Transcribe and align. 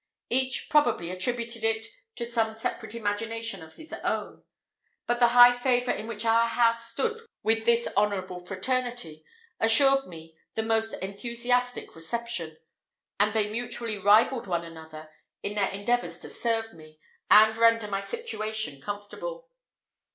Each, 0.31 0.67
probably, 0.67 1.11
attributed 1.11 1.63
it 1.63 1.85
to 2.15 2.25
some 2.25 2.55
separate 2.55 2.95
imagination 2.95 3.61
of 3.61 3.75
his 3.75 3.93
own; 3.93 4.41
but 5.05 5.19
the 5.19 5.27
high 5.37 5.55
favour 5.55 5.91
in 5.91 6.07
which 6.07 6.25
our 6.25 6.47
house 6.47 6.89
stood 6.89 7.21
with 7.43 7.65
this 7.65 7.87
honourable 7.95 8.43
fraternity, 8.43 9.23
assured 9.59 10.07
me 10.07 10.35
the 10.55 10.63
most 10.63 10.93
enthusiastic 11.03 11.95
reception; 11.95 12.57
and 13.19 13.35
they 13.35 13.47
mutually 13.51 13.99
rivalled 13.99 14.47
one 14.47 14.63
another 14.65 15.11
in 15.43 15.53
their 15.53 15.69
endeavours 15.69 16.17
to 16.21 16.29
serve 16.29 16.73
me, 16.73 16.99
and 17.29 17.55
render 17.55 17.87
my 17.87 18.01
situation 18.01 18.81
comfortable. 18.81 19.49